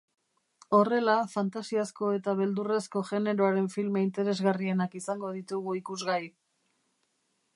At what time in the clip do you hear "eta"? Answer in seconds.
2.19-2.33